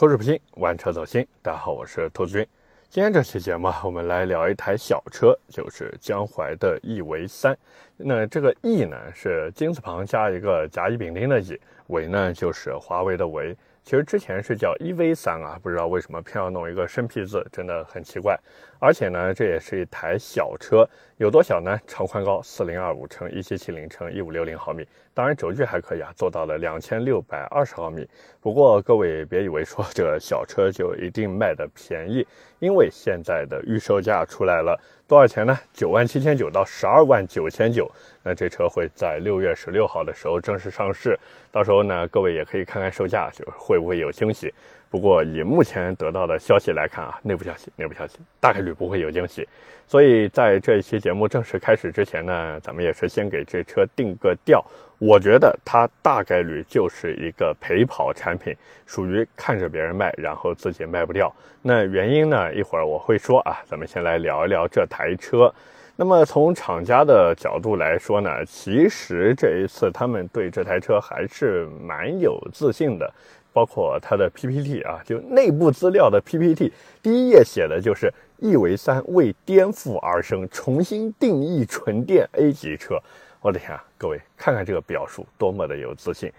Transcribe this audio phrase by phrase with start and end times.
[0.00, 1.26] 口齿不清，玩车走心。
[1.42, 2.46] 大家好，我是兔子君。
[2.88, 7.54] 今天这期节目，我们来聊一台小车，就是江淮的翼维三。
[7.98, 13.54] 那这个翼呢，是金字旁加一个甲乙丙丁的乙，维呢就是华为的维。
[13.84, 18.40] 其实之前是叫 EV 三啊，不知道为什么偏要弄一个生僻字，真的很奇怪。
[18.80, 20.88] 而且呢，这也是一台小车，
[21.18, 21.78] 有多小呢？
[21.86, 28.08] 长宽高四零二五乘一七七零乘一五六零毫米，当然轴距还可以啊，做到了两千六百二十毫米。
[28.40, 32.26] 不过各位别以为说这小车就一定卖的便宜，
[32.58, 35.56] 因为现在的预售价出来了，多少钱呢？
[35.74, 37.86] 九万七千九到十二万九千九。
[38.22, 41.18] 那这车会在六月十六号的时候正式上市，
[41.52, 44.52] 到时候呢，各位也可以看看售价，就会不会有惊喜。
[44.90, 49.46] 不过以目前得到的消息来看啊，内部消息，内部消息大概率不会有惊喜。
[49.86, 54.64] 所以在这一期节目正式开始之前呢，咱们也是先给这车定个调。
[54.98, 58.54] 我觉得它大概率就是一个陪跑产品，
[58.84, 61.32] 属于看着别人卖，然后自己卖不掉。
[61.62, 63.62] 那原因呢，一会儿我会说啊。
[63.66, 65.52] 咱们先来聊一聊这台车。
[65.96, 73.12] 那么从厂家的角度来说呢，其实这一次他们对这台车还是蛮有自信的。
[73.52, 83.00] 包括它的 PPT 啊，就内部资料的 PPT，第一页写的就是翼维三为颠覆而生，重新定义纯电 A 级车。
[83.40, 86.30] 我的天啊，各位看看这个表述，多么的有自信。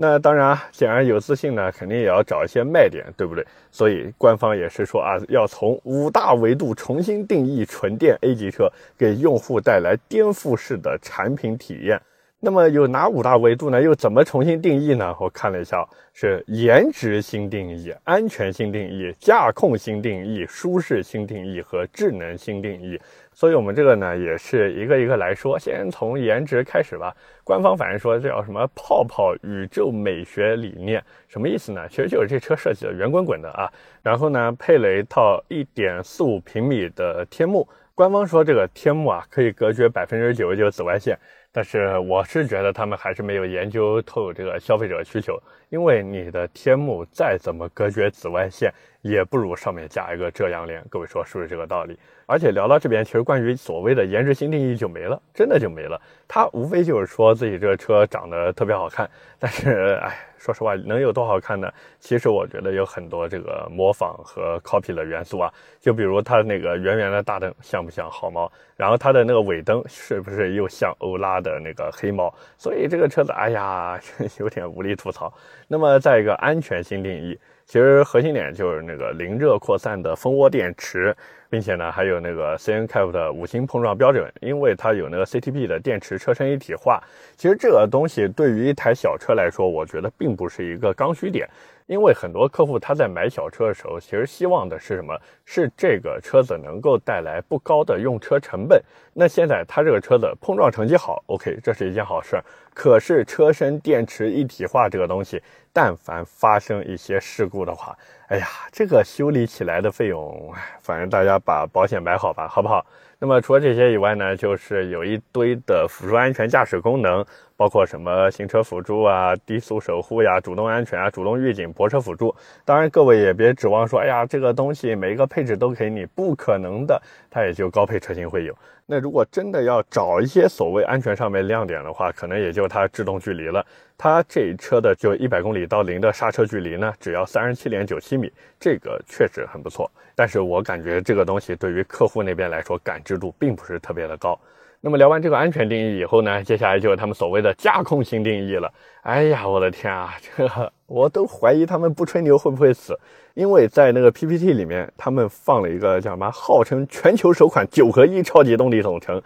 [0.00, 3.44] 那当然啊，显然有自信呢，肯定也要找一些卖点，对不对？
[3.72, 12.00] 所以官方也是说啊，要从五大维度重新定义纯电 A 级车，给用户带来颠覆式的产品体验。
[12.40, 13.82] 那么有哪五大维度呢？
[13.82, 15.12] 又怎么重新定义呢？
[15.18, 22.96] 我看了一下，是颜值新定义、安全新定义、驾控新定义、舒适新定义和智能新定义。
[23.32, 25.58] 所以我们这个呢，也是一个一个来说。
[25.58, 27.12] 先从颜值开始吧。
[27.42, 31.88] 官方反正说这叫什么“泡泡宇宙美学理念”，什么意思呢？
[31.88, 33.68] 其实就是这车设计的圆滚滚的啊，
[34.00, 37.68] 然后呢配了一套1.45平米的天幕。
[37.98, 41.18] 官方说这个天幕啊可以隔绝百分之九十九紫外线。
[41.50, 45.36] 但是我是觉得他们还是没有研究透这个消费者需求，
[45.68, 50.80] 因为你的天幕再怎么隔绝紫外线，也不如上面加一个遮阳帘。
[50.88, 51.98] 各位说是不是这个道理？
[52.26, 56.00] 而且聊到这边，其实关于所谓的颜值新定义就没了，真的就没了。
[56.28, 60.16] 它无非就是说自己这个车长得特别好看，但是哎。
[60.48, 61.70] 说实话，能有多好看呢？
[61.98, 68.50] 其实我觉得有很多这个模仿和 copy 的元素啊，就比如它那个圆圆的大灯像不像好猫？
[68.78, 72.32] 然后它的那个尾灯是不是又像欧拉的那个黑猫？
[72.56, 74.00] 所以这个车子，哎呀，
[74.38, 75.30] 有点无力吐槽。
[75.66, 77.36] 那么再一个安全性定义。
[77.66, 81.14] 其实核心点就是那个零热扩散的蜂窝电池，
[81.50, 87.02] 并且呢还有那个 CNCAP 的五星碰撞标准，因为它有那个 CTP 的电池车身一体化。
[87.36, 91.46] 其实这个东西对于一台小车来说，我觉得并不是一个刚需点。
[91.88, 95.18] 因为很多客户他在买小车的时候，其实希望的是什么？
[95.44, 98.80] 是这个车子能够带来不高的用车成本。
[99.20, 102.40] 那现在它这个车子碰撞成绩好，OK，这是一件好事。
[102.72, 105.42] 可是车身电池一体化这个东西，
[105.72, 110.52] 但凡发生一些事故的话，哎呀，这个修理起来的费用，
[110.82, 112.86] 反正大家把保险买好吧，好不好？
[113.18, 117.24] 那么除了这些以外呢，就是有一堆的辅助安全驾驶功能。
[117.58, 122.32] 包括什么行车辅助啊、低速守护呀、主动安全啊、主动预警、泊车辅助。
[122.64, 128.54] 当然，各位也别指望说，哎呀，这个东西每一个配置都给你，不可能的，它也就高配车型会有。
[128.90, 133.62] 那如果真的要找一些所谓安全上面亮点的话，可能也就它制动距离了。
[133.98, 139.90] 它这一车的就一百公里到零的刹车距离呢，只要三十七点九七米，这个确实很不错。
[140.14, 144.40] 但是我感觉这个东西对于客户那边来说，感知度并不是特别的高。
[144.80, 148.72] 那么聊完这个安全定义以后呢，接下来就是他们所谓的驾控新定义了。
[149.02, 152.98] 哎呀，我的天啊，这我都怀疑他们不吹牛会不会死。
[153.34, 159.22] 因为在那个 PPT 里面，他们放了一个叫什么，号称全球首款九合一超级动力总成。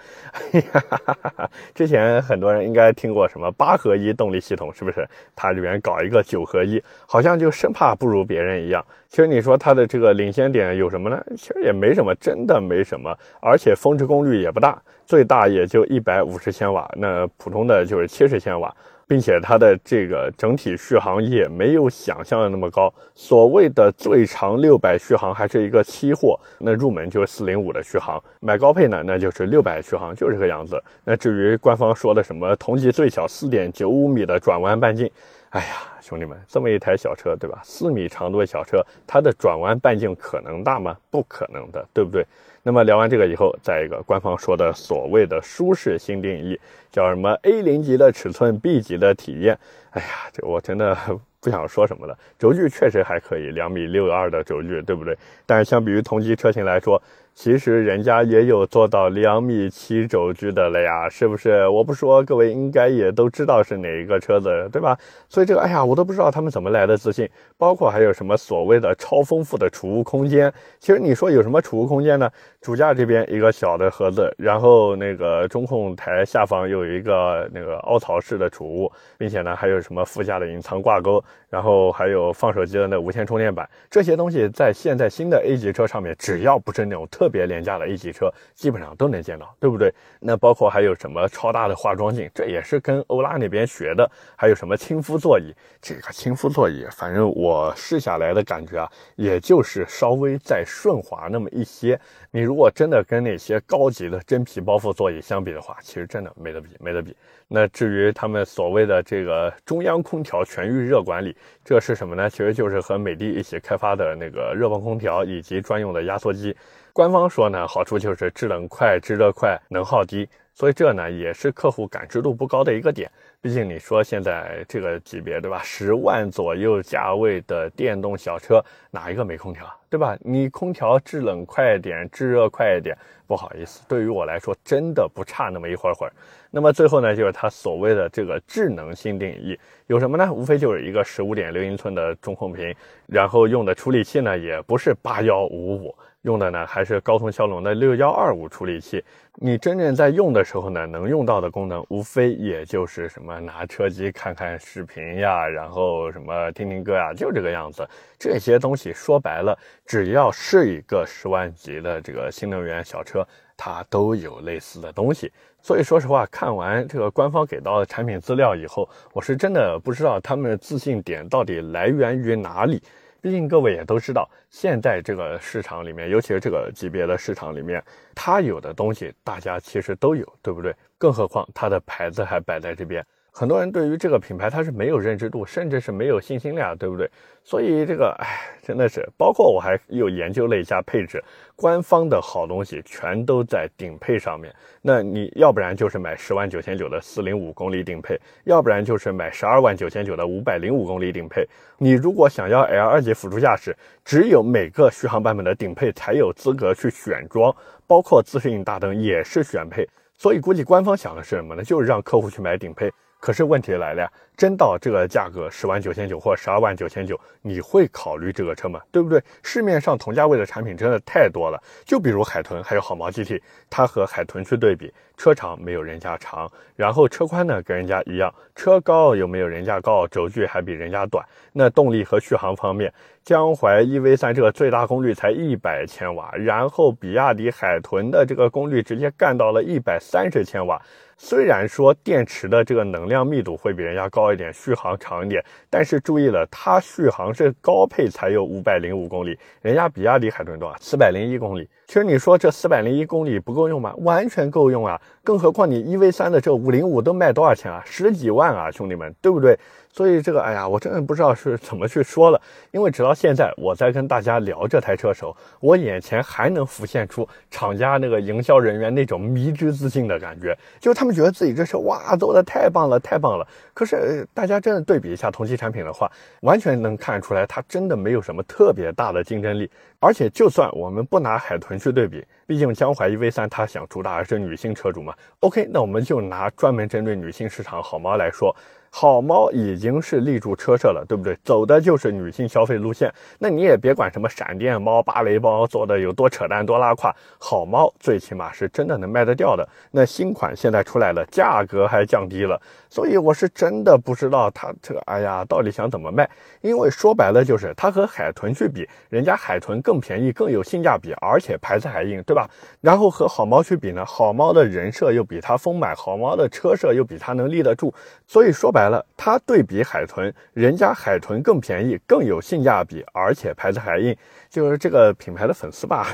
[1.74, 5.08] 之前很多人应该听过什么八合一动力系统，是不是？
[5.34, 8.84] 它里面搞一个九合一，好像就生怕不如别人一样。
[9.08, 11.19] 其实你说它的这个领先点有什么呢？
[11.38, 13.16] 其实也没什么，真的没什么。
[13.40, 18.75] 而且峰值功率也不大，最大也就一百五十千瓦，那普通的就是七十千瓦。
[19.12, 30.82] 并且它的这个整体续航也没有想象的那么高，所谓的最长六百续航还是一个期货，那入门就是四零五的续航，买高配呢那就是六百续航，就这个样子。
[31.05, 35.11] 那至于官方说的什么同级最小四点九五米的转弯半径，
[35.52, 37.60] 哎呀，兄弟们，这么一台小车，对吧？
[37.62, 40.96] 四米长度的小车，它的转弯半径可能大吗？
[41.10, 42.25] 不可能的，对不对？
[42.62, 46.58] 那么聊完这个以后，再一个官方说的所谓的舒适新定义，
[46.90, 49.58] 叫什么 A 零级的尺寸，B 级的体验。
[49.90, 50.96] 哎呀，这我真的
[51.38, 52.16] 不想说什么了。
[52.38, 55.14] 轴距确实还可以，两米六二的轴距，对不对？
[55.44, 57.02] 但是相比于同级车型来说，
[57.34, 61.67] 其实人家也有做到两米七轴距的了呀，是不是？
[61.69, 64.96] 我不说，各位应该也都知道是哪一个车子，对吧？
[65.29, 67.29] 所以这个，哎呀，我都不知道他们怎么来的自信。
[67.56, 70.52] 包括还有什么所谓的超丰富的储物空间？
[70.79, 72.31] 其实你说有什么储物空间呢？
[72.61, 89.94] 主驾这边一个小的盒子，然后那个中控台下方有一个那个凹槽式的储物，并且呢还有什么副驾的隐藏挂钩，然后还有放手机的那无线充电板，这些东西在现在新的 A 级车上面，只要不是那种特特别廉价的 A 级车基本上都能见到，对不对？
[90.19, 94.10] 那包括还有什么超大的化妆镜，这也是跟欧拉那边学的。
[94.36, 95.54] 还有什么亲肤座椅？
[95.80, 101.96] 这个亲肤座椅，反正我试下来的感觉啊，也就是稍微再顺滑那么一些。
[102.32, 107.14] 你如果真的跟那些高级的真皮包覆座椅相比的话，其实真的没得比，没得比。
[107.46, 112.28] 那至于他们所谓的这个中央空调全域热管理，这是什么呢？
[112.28, 116.56] 其实就是和美的一起开发的那个热泵空调以及专用的压缩机。
[116.92, 123.10] 官方说呢，好处就是制冷快、制热快、能耗低，所以这呢也是客户感知度不高的一个点。
[123.40, 125.62] 毕竟你说现在这个级别，对吧？
[125.64, 130.18] 十万左右价位的电动小车，哪一个没空调，对吧？
[130.20, 132.94] 你空调制冷快一点、制热快一点，
[133.26, 136.12] 不好意思，对于我来说真的不差那么一会儿会儿。
[136.50, 140.30] 那么最后呢，就是它所谓的这个智能新定义有什么呢？
[140.30, 142.72] 无非就是一个十五点六英寸的中控屏，
[143.06, 145.94] 然后用的处理器呢也不是八幺五五。
[146.22, 149.04] 用的呢还是高通骁龙的六幺二五处理器，
[149.36, 157.86] 你真正在用的时候呢，能用到的功能无非也就是什么拿车机看看视频呀，然后什么听听歌呀，就这个样子。
[158.19, 163.26] 这些东西说白了，只要是一个十万级的这个新能源小车，
[163.56, 165.32] 它都有类似的东西。
[165.60, 172.80] 所以说实话，看完这个官方给到的产品资料以后，我是真的不知道他们的自信点到底来源于哪里。
[173.22, 177.80] 毕竟各位也都知道，现在这个市场里面，尤其是这个级别的市场里面，
[178.16, 180.74] 它有的东西大家其实都有，对不对？
[180.98, 183.06] 更何况它的牌子还摆在这边。
[183.34, 187.11] 很多人对于这个品牌它是没有认知度，甚至是没有信心的，对不对？
[187.43, 188.26] 所以这个，哎，
[188.62, 191.25] 真的是，包括我还又研究了一下配置，
[191.56, 194.55] 官方的好东西全都在顶配上面。
[194.82, 201.49] 那你要不然就是买十万九千九的四零五公里顶配，要不然就是买十二万九千九的五百零五公里顶配。
[201.78, 203.75] 你如果想要 L 二级辅助驾驶，
[204.05, 207.52] 只有每个续航版本的顶配才有资格去选装，
[207.87, 209.88] 包括自适应大灯也是选配。
[210.19, 211.64] 所以估计官方想的是什么呢？
[211.64, 212.93] 就是让客户去买顶配。
[213.22, 218.80] 可是问题来了呀，真到这个价格十万九千九或十二万九千九，你会考虑这个车吗？
[218.90, 219.22] 对不对？
[219.44, 223.40] 市面上同价位的产品真的太多了，就比如海豚，还有好毛 GT，
[223.70, 231.25] 它和海豚去对比，车长没有人家长，然后车宽呢跟人家一样，车高又没有人家高，轴距还比人家短。
[231.53, 232.93] 那动力和续航方面，
[233.23, 240.81] 江淮 EV3 这个最大功率才一百千瓦，然后比亚迪海豚的这个功率直接干到了一百三十千瓦。
[241.19, 250.76] 虽然说电池的这个能量密度会比人家高一点，续航长一点，但是注意了，它续航是高配才有五百零五公里，人家比亚迪海豚多少？
[250.81, 251.69] 四百零一公里。
[251.92, 253.92] 其实你说这四百零一公里不够用吗？
[253.98, 254.98] 完全够用啊！
[255.24, 257.82] 更何况你 EV3 的这五零五都卖多少钱啊？
[257.86, 259.56] 十几万啊，兄弟们，对不对？
[259.94, 262.40] 所以这个，哎呀，我真的不知道是怎么去说了。
[262.70, 273.47] 因为直到现在，我在跟大家聊这台车的时候，我眼前还能浮现出厂家那个营销人员那种迷之自信的感觉，就他们觉得自己这车哇，做的太棒了，太棒了。
[273.75, 279.70] 可是大家真的对比一下同期产品的话，完全能看出来，它真的没有什么特别大的竞争力。
[280.00, 285.14] 而且，就算我们不拿海豚去对比，毕竟江淮 E V 三它想主打的是女性车主嘛。
[285.40, 288.54] OK，那我们就拿专门针对女性市场好猫来说。
[288.94, 291.34] 好猫已经是立住车车了，对不对？
[291.42, 293.11] 走的就是女性消费路线。
[293.38, 299.66] 那你也别管什么闪电猫、芭蕾猫做的有多扯淡、多拉胯，好猫最起码是真的能卖得掉的。
[299.90, 306.28] 那新款现在出来了，价格还降低了，所以我是真的不知道它这个，哎呀，到底想怎么卖？
[306.61, 312.46] 因为说白了就是它和海豚去比，人家海豚更便宜、更有性价比，而且牌子还硬，对吧？
[312.82, 317.92] 然后和好猫去比呢，好猫的人设又比它丰满，好猫的车设又比它能立得住，
[318.32, 318.88] 所以说白。
[318.88, 324.16] 了，它对比海豚，人家海豚更便宜，更有性价比，而且牌子还硬，
[324.48, 326.08] 就是这个品牌的粉丝吧。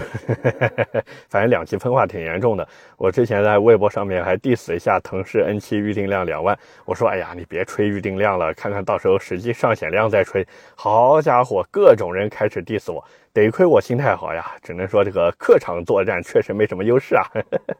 [1.31, 2.69] 反正两极分化挺严重的。
[2.97, 10.45] 我之前在微博上面还 diss 一下腾势 N7 预订量两万，我说哎呀，你别吹预订量了，看看到时候实际上险量再吹。
[10.75, 13.05] 好家伙，各种人开始 diss 我。
[13.45, 17.25] 得亏我心态好呀，只能说这个客场作战确实没什么优势啊。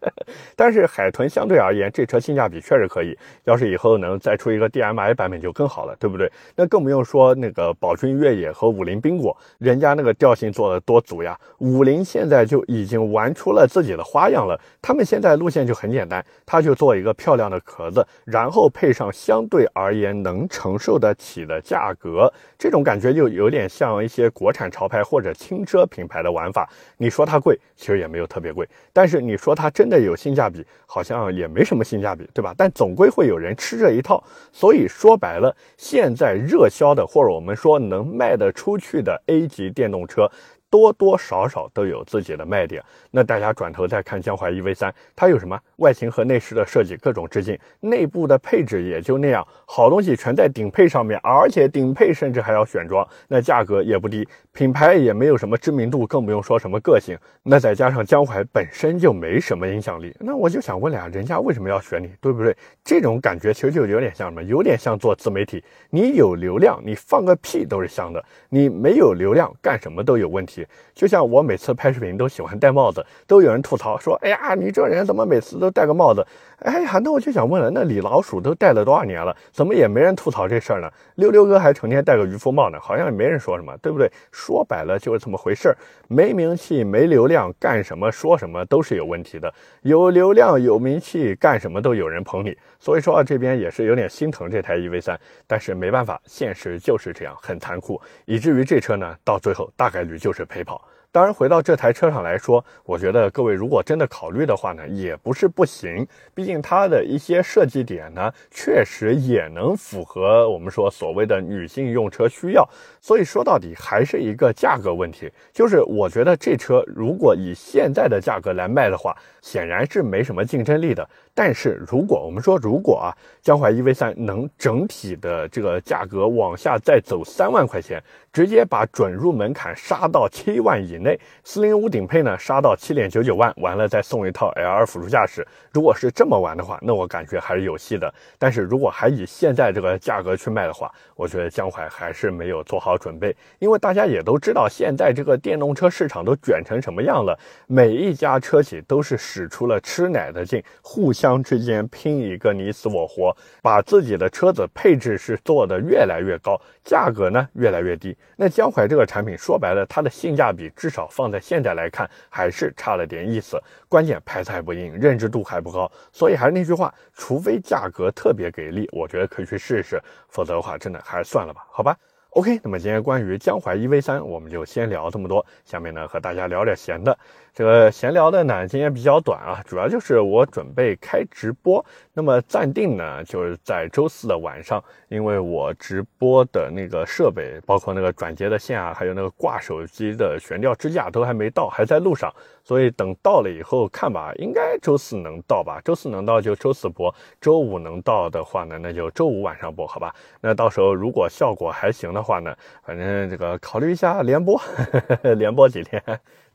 [0.55, 3.17] 但是海豚相对而言，这车性价比确实可以。
[3.45, 6.31] 要是以后能再出一个 DMI 版本就更好了，对不对？
[6.57, 11.39] 那更不用说那个宝骏越野和五菱缤果，人家那个调性做的多足呀。
[11.59, 26.69] 五菱现在就已经玩出了自己的花样了，他们现在路线就很简单，他就做一个漂亮的壳子，然后配上相对而言能承受得起的价格，这种感觉就有点像一些国产潮牌或者轻奢品牌的玩法。
[26.99, 32.55] 你说它贵，其实也没有特别贵，但是你说它真的有性价比，好像也没什么性价比，对吧？
[32.57, 34.23] 但总归会有人吃这一套。
[34.53, 40.31] 所以说白了，现在热销的或者我们说能卖得出去的 A 级电动车。
[40.71, 42.83] 多多少少都有自己的卖点。
[43.11, 57.17] 那大家转头再看江淮 EV3，它有什么外形和内饰的设计各种致敬，内部的配置也就那样，好东西全在顶配上面，而且顶配甚至还要选装，那价格也不低，品牌也没有什么知名度，更不用说什么个性。
[57.43, 62.55] 那再加上江淮本身就没什么影响力，那我就想问俩，人家为什么要选你，对不对？
[62.85, 64.43] 这种感觉其实就有点像什么？
[64.43, 70.58] 有点像做自媒体，你有流量，你放个屁都是香的；你没有流量，干什么都有问题。
[70.95, 76.25] 就像我每次拍视频都喜欢戴帽子，都有人吐槽说：“哎呀，你这人怎么每次都戴个帽子？”
[76.61, 80.91] 哎呀，那我就想问了，那李老鼠都戴了多少年了，怎么也没人吐槽这事儿呢？
[81.15, 84.11] 溜溜哥还成天戴个渔夫帽呢，好像也没人说什么，对不对？
[84.33, 85.77] 说白了就是这么回事儿，
[86.09, 89.49] 没名气、没流量，干什么说什么都是有问题的；
[89.83, 92.57] 有流量、有名气，干什么都有人捧你。
[92.81, 100.83] 所以说啊，这边也是有点心疼这台 EV3，但是没办法，现实就是这样，很残酷，以至于这车呢，到最后大概率就是陪跑。
[101.11, 106.07] 当然，回到这台车上来说，我觉得各位如果真的考虑的话呢，也不是不行。
[106.35, 112.69] 毕竟它的一些设计点呢，确实也能符合我们说所谓的女性用车需要。
[113.01, 115.33] 所以说到底还是一个价格问题。
[115.51, 121.09] 就是我觉得这车如果以现在的价格来卖的话，显然是没什么竞争力的。
[121.39, 128.03] 但是如果我们说如果啊，江淮 EV3 能整体的这个价格往下再走三万块钱，
[128.33, 130.99] 直接把准入门槛杀到七万以。
[130.99, 135.47] 内四零五顶配呢，杀到七点九九万，完了再送一套 L 二辅助驾驶。
[135.73, 138.13] 如果是这么玩的话，那我感觉还是有戏的。
[138.37, 143.35] 但是如果还以现在这个价格去卖的话，我觉得江淮还是没有做好准备。
[143.61, 158.17] 因为大家也都知道，现在这个电动车市场都卷成什么样了，每一家车企都是使出了吃奶的劲，互相之间拼一个你死我活，把自己的车子配置是做的越来越高，价格呢越来越低。
[158.37, 163.61] 那江淮这个产品说白了，它的性价比至少放在现在来看，还是差了点意思。
[163.89, 171.97] 关键牌子还不硬，认知度还不高，所以还是那句话，除非价格特别给力，我觉得可以去试试，否则的话，真的还是算了吧，好吧。
[172.33, 175.45] OK，那么今天关于江淮 EV3，我们就先聊这么多。
[175.65, 177.19] 下面呢，和大家聊点闲的。
[177.59, 181.85] 这个闲聊的呢，今天比较短啊，主要就是我准备开直播。
[182.15, 192.33] 那么暂定呢，就是在周四的晚上，因为我直播的那个设备，包括那个转接的线啊，还有那个挂手机的悬吊支架都还没到，还在路上。
[192.63, 195.81] 所以等到了以后看吧，应该周四能到吧？
[195.85, 200.15] 周四能到就周四播，周五能到的话呢，那就周五晚上播，好吧？
[200.41, 204.61] 那到时候如果效果还行的话呢，反正这个考虑一下连播，
[205.37, 206.01] 连播几天。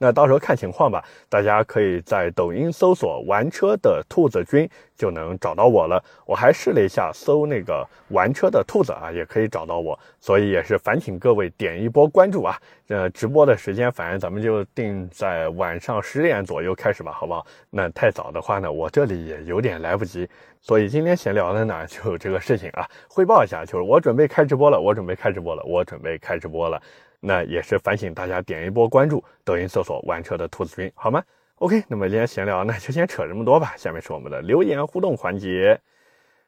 [0.04, 6.04] 那到时候看情况吧，大家可以在抖音搜索“玩车的兔子君”就能找到我了。
[6.26, 9.98] 我还试了一下，搜那个“玩车的兔子”啊，也可以找到我。
[10.20, 12.60] 所以也是烦请各位点一波关注啊！
[12.90, 17.46] 呃，直播的时间反正咱们就定在晚上十点左右开始吧，好不好？
[17.70, 20.28] 那太早的话呢，我这里也有点来不及。
[20.60, 26.82] 所以今天闲聊的呢，就这个事情啊，汇报一下，就是我准备开直播了，我准备开直播了，我准备开直播了。
[27.26, 31.24] 那也是烦请大家点一波关注，抖音搜索“玩车的兔子君”，好吗
[31.60, 33.74] ？OK，那么今天闲聊呢就先扯这么多吧。
[33.78, 35.80] 下面是我们的留言互动环节。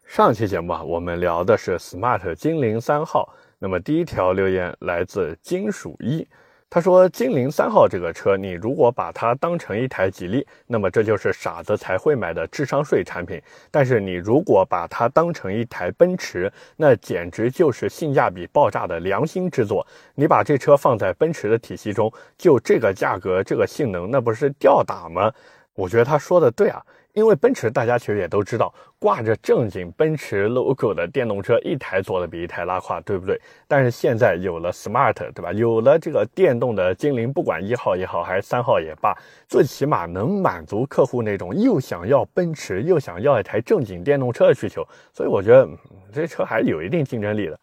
[0.05, 6.27] 上期节目啊，我们聊的是 Smart 精灵三号，那么第一条留言来自金属一。
[6.75, 13.39] 他说：“金陵三号这个车，你如果把它当成一台吉利，那么这就是傻子才会买的智商税产品；
[13.72, 19.88] 但是你如果把它当成一台奔驰，那简直就是性价比爆炸的良心之作。
[20.15, 25.32] 你把这车放在奔驰的体系中，就这个价格、这个性能，那不是吊打吗？
[25.75, 26.84] 我觉得他说的对啊。”
[27.15, 33.39] 因为奔驰，大家其实也都知道，挂着正经奔驰 logo 的电动车，一台做的比一台拉胯，对不对？
[33.69, 35.53] 但是现在有了 smart，对吧？
[35.53, 39.15] 有了这个电动的精灵，不管一号也好，还是三号也罢，
[39.48, 44.86] 最起码能满足客户那种又想要奔驰，又想要一台正经电动车的需求。
[45.13, 45.65] 所以我觉得
[46.12, 47.57] 这车还是有一定竞争力的。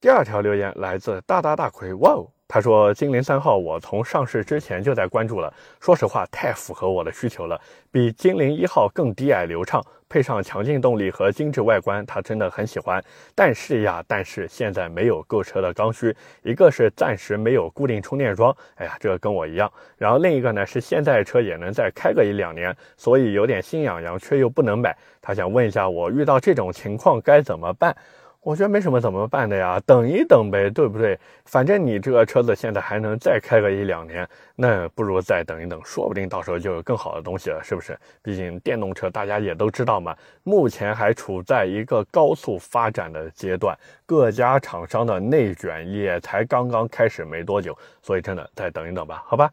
[0.00, 2.28] 第二条留言来自大大大奎，哇哦！
[2.52, 5.50] 他说：“精灵三号，我从上市之前就在关注了。
[5.80, 7.58] 说实话，太符合我的需求了，
[7.90, 13.02] 比精灵一号更低矮流畅，配上强劲动力和精致外观，他真的很喜欢。
[13.34, 19.72] 但是呀，但是现在没有购车的刚需，一个是暂时没有固定充电桩，哎呀，这个跟我一样。
[19.96, 24.94] 然后另一个呢是现在车也能再开个一两年，所以有点心痒痒，却又不能买。
[25.22, 27.96] 他想问一下我，遇到这种情况该怎么办？
[28.42, 31.16] 我觉得没什么怎么办的呀，等一等呗，对不对？
[31.44, 37.96] 反正你这个车子现在还能再开个一两年，那不如再等一等，说不定到时候就有更好的东西了，是不是？
[38.20, 49.48] 毕竟电动车大家也都知道嘛，目前还处在一个高速发展的阶段，各家厂商的内卷也才刚刚开始没多久，所以真的再等一等吧，好吧。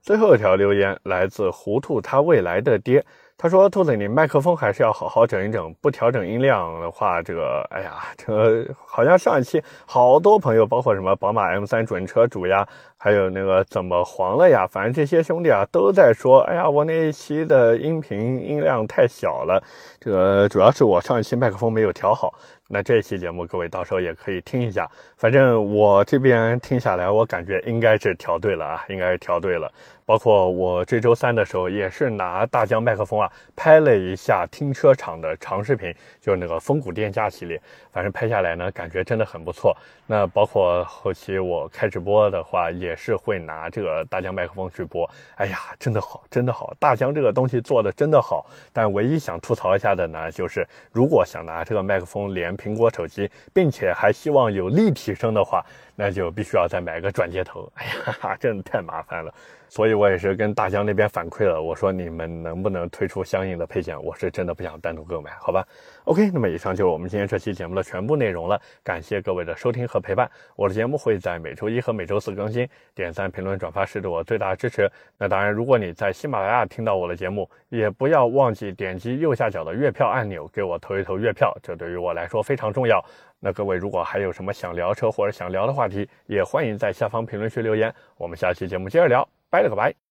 [0.00, 3.04] 最后一条留言来自糊涂他未来的爹。
[3.40, 12.66] 他说：“兔子，你麦克风还是要好好整一整，不调整音量的话，这个，哎呀，这个好像上一期好多朋友，包括什么宝马 M3 准车主呀，
[12.96, 19.62] 还有那个怎么黄了呀，反正这些兄弟啊都在说，哎呀，我那一期的音频音量太小了，
[20.00, 22.34] 这个主要是我上一期麦克风没有调好。”
[22.70, 29.72] 那这期节目各位到时候也可以听一下，反正我这边听下来，我感觉应该是调对了啊，应该是调对了。
[30.04, 37.60] 包括我这周三的时候，也是拿大疆麦克风啊拍了一下停车场的长视频，就是那个风谷店家系列，
[37.92, 39.76] 反正拍下来呢，感觉真的很不错。
[40.06, 45.08] 那包括后期我开直播的话，也是会拿这个大疆麦克风去播。
[45.36, 48.46] 哎呀，真的好，真的好，大疆这个东西做的真的好。
[48.72, 52.57] 但唯一想吐槽一下的呢，就是如果想拿这个麦克风连。
[52.58, 55.64] 苹果手机，并且还希望有立体声的话，
[56.00, 57.68] 那就必须要再买个转接头。
[57.74, 57.86] 哎
[58.22, 59.34] 呀，真的太麻烦了。
[59.68, 64.00] 所以我也是跟大疆那边反馈了，我说你们能不能推出相应的配件？
[64.02, 65.66] 我是真的不想单独购买，好吧
[66.04, 68.58] ？OK，那么以上就是我们今天这期节目的全部内容了。
[68.82, 70.30] 感谢各位的收听和陪伴。
[70.56, 74.90] 我的节目会在每周一和每周四更新，点赞、评论、转发是对我最大的支持。
[75.18, 83.04] 那当然，如果你在喜马拉雅听到我的节目，也不要忘记点击右下角的月票按钮，给我投一投月票，这对于我来说非常重要。
[83.40, 87.94] 那各位如果还有什么想聊车或者想聊的话题，也欢迎在下方评论区留言。
[88.16, 89.28] 我们下期节目接着聊。
[89.50, 90.07] 拜了个拜。